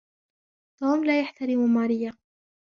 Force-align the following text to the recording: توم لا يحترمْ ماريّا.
توم 0.79 1.03
لا 1.05 1.19
يحترمْ 1.21 1.73
ماريّا. 1.73 2.13